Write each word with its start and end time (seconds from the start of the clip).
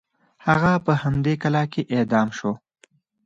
هغه 0.45 0.73
په 0.85 0.93
همدې 1.01 1.33
کلا 1.43 1.63
کې 1.73 1.81
اعدام 1.95 2.27
شو. 2.37 2.51